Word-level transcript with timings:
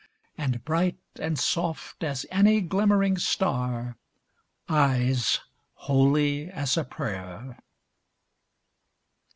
And, 0.35 0.65
bright 0.65 0.97
and 1.19 1.37
soft 1.37 2.03
as 2.03 2.25
any 2.31 2.59
glimmering 2.59 3.19
star, 3.19 3.97
Eyes 4.67 5.41
holy 5.73 6.49
as 6.49 6.75
a 6.75 6.83
prayer. 6.83 7.59